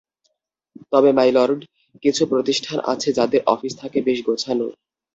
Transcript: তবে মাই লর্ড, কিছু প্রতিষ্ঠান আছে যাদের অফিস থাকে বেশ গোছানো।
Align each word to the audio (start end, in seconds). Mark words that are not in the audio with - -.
তবে 0.91 1.09
মাই 1.17 1.29
লর্ড, 1.31 1.59
কিছু 2.03 2.21
প্রতিষ্ঠান 2.31 2.77
আছে 2.93 3.09
যাদের 3.17 3.41
অফিস 3.45 3.73
থাকে 3.81 3.99
বেশ 4.07 4.19
গোছানো। 4.27 4.67